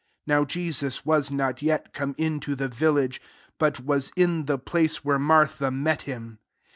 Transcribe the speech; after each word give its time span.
30 0.25 0.25
(Now 0.25 0.45
Jesut 0.45 1.05
was 1.05 1.29
not 1.29 1.61
yet 1.61 1.93
come 1.93 2.15
into 2.17 2.55
the 2.55 2.67
vil 2.67 2.93
lage, 2.93 3.21
but 3.59 3.81
was 3.81 4.11
in 4.15 4.45
the 4.45 4.57
place 4.57 5.05
where 5.05 5.19
Martha 5.19 5.69
met 5.69 6.01
him.) 6.09 6.39